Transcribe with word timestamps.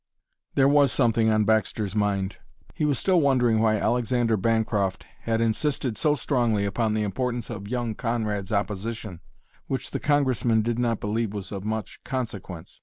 There 0.55 0.67
was 0.67 0.91
something 0.91 1.29
on 1.29 1.43
Baxter's 1.45 1.95
mind. 1.95 2.37
He 2.73 2.85
was 2.85 2.97
still 2.97 3.21
wondering 3.21 3.59
why 3.59 3.75
Alexander 3.75 4.35
Bancroft 4.35 5.05
had 5.25 5.41
insisted 5.41 5.95
so 5.95 6.15
strongly 6.15 6.65
upon 6.65 6.95
the 6.95 7.03
importance 7.03 7.51
of 7.51 7.67
young 7.67 7.93
Conrad's 7.93 8.51
opposition, 8.51 9.21
which 9.67 9.91
the 9.91 9.99
Congressman 9.99 10.63
did 10.63 10.79
not 10.79 10.99
believe 11.01 11.33
was 11.33 11.51
of 11.51 11.63
much 11.63 12.03
consequence. 12.03 12.79